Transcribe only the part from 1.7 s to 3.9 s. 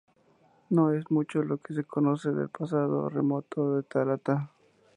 se conoce del pasado remoto de